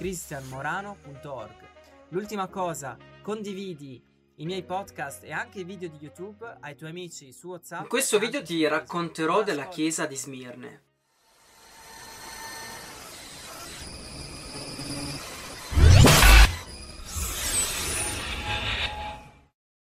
[0.00, 1.68] cristianmorano.org.
[2.08, 4.02] L'ultima cosa, condividi
[4.36, 7.82] i miei podcast e anche i video di YouTube ai tuoi amici su WhatsApp.
[7.82, 10.84] In questo video ti racconterò della chiesa di Smirne.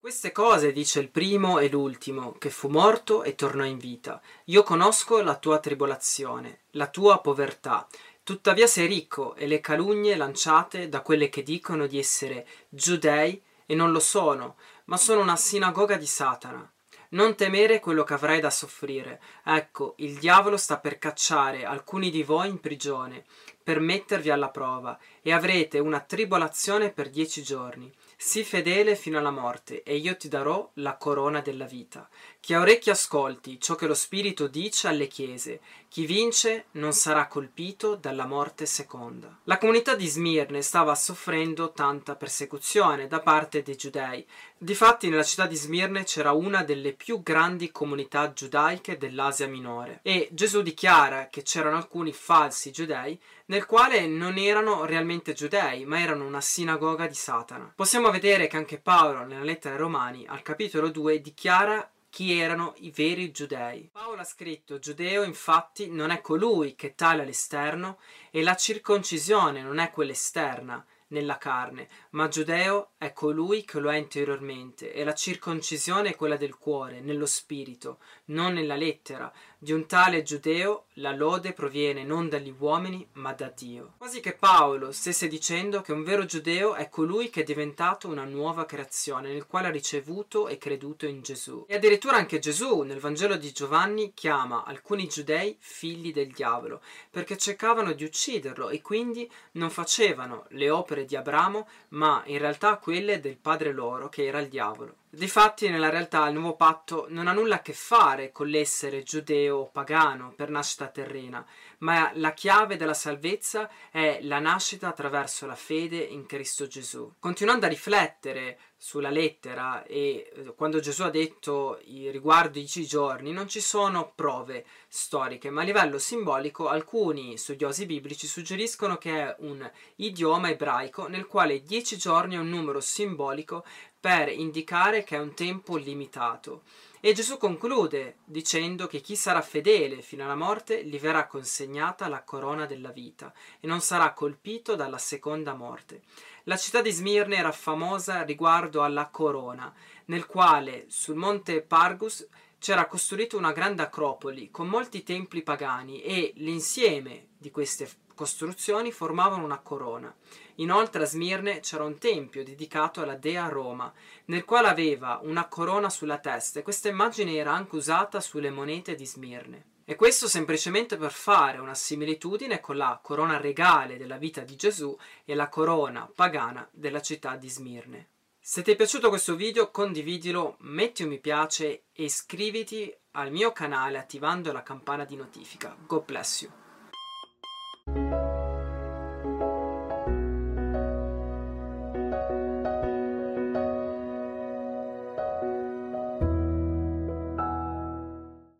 [0.01, 4.21] Queste cose dice il primo e l'ultimo, che fu morto e tornò in vita.
[4.45, 7.87] Io conosco la tua tribolazione, la tua povertà,
[8.25, 13.75] Tuttavia sei ricco e le calunnie lanciate da quelle che dicono di essere giudei e
[13.75, 16.71] non lo sono, ma sono una sinagoga di Satana.
[17.09, 19.21] Non temere quello che avrai da soffrire.
[19.43, 23.25] Ecco, il diavolo sta per cacciare alcuni di voi in prigione,
[23.63, 27.91] per mettervi alla prova, e avrete una tribolazione per dieci giorni.
[28.15, 32.07] Sii fedele fino alla morte, e io ti darò la corona della vita.
[32.39, 35.61] Chi ha orecchi ascolti ciò che lo Spirito dice alle chiese.
[35.87, 39.39] Chi vince non sarà colpito dalla morte seconda.
[39.43, 44.25] La comunità di Smirne stava soffrendo tanta persecuzione da parte dei giudei.
[44.57, 49.99] Difatti nella città di Smirne c'era una delle più grandi comunità giudaiche dell'Asia minore.
[50.01, 53.19] E Gesù dichiara che c'erano alcuni falsi giudei
[53.53, 57.71] nel quale non erano realmente giudei, ma erano una sinagoga di Satana.
[57.75, 62.73] Possiamo vedere che anche Paolo, nella lettera ai Romani, al capitolo 2, dichiara chi erano
[62.77, 63.89] i veri giudei.
[63.91, 67.99] Paolo ha scritto giudeo infatti non è colui che tale all'esterno
[68.31, 73.91] e la circoncisione non è quella esterna nella carne, ma giudeo è colui che lo
[73.91, 79.71] è interiormente e la circoncisione è quella del cuore, nello spirito, non nella lettera, di
[79.71, 83.93] un tale giudeo la lode proviene non dagli uomini ma da Dio.
[83.97, 88.25] Quasi che Paolo stesse dicendo che un vero giudeo è colui che è diventato una
[88.25, 91.63] nuova creazione, nel quale ha ricevuto e creduto in Gesù.
[91.67, 97.37] E addirittura anche Gesù nel Vangelo di Giovanni chiama alcuni giudei figli del diavolo, perché
[97.37, 103.19] cercavano di ucciderlo e quindi non facevano le opere di Abramo, ma in realtà quelle
[103.19, 104.95] del padre loro, che era il diavolo.
[105.09, 109.57] Difatti, nella realtà, il nuovo patto non ha nulla a che fare con l'essere giudeo
[109.57, 111.45] o pagano per nascita terrena,
[111.79, 117.13] ma la chiave della salvezza è la nascita attraverso la fede in Cristo Gesù.
[117.19, 123.47] Continuando a riflettere sulla lettera e eh, quando Gesù ha detto riguardo i giorni non
[123.47, 129.71] ci sono prove storiche, ma a livello simbolico alcuni studiosi biblici suggeriscono che è un
[129.95, 133.63] idioma ebraico nel quale dieci giorni è un numero simbolico
[133.97, 136.63] per indicare che è un tempo limitato.
[136.99, 142.23] E Gesù conclude dicendo che chi sarà fedele fino alla morte gli verrà consegnata la
[142.23, 146.01] corona della vita e non sarà colpito dalla seconda morte.
[146.47, 149.73] La città di Smirne era famosa riguardo alla corona,
[150.05, 152.27] nel quale sul monte Pargus
[152.59, 159.45] c'era costruita una grande acropoli con molti templi pagani e l'insieme di queste costruzioni formavano
[159.45, 160.13] una corona.
[160.55, 163.93] Inoltre a Smirne c'era un tempio dedicato alla dea Roma,
[164.25, 168.95] nel quale aveva una corona sulla testa e questa immagine era anche usata sulle monete
[168.95, 169.65] di Smirne.
[169.85, 174.97] E questo semplicemente per fare una similitudine con la corona regale della vita di Gesù
[175.25, 178.07] e la corona pagana della città di Smirne.
[178.39, 183.51] Se ti è piaciuto questo video condividilo, metti un mi piace e iscriviti al mio
[183.51, 185.75] canale attivando la campana di notifica.
[185.85, 186.62] God bless you!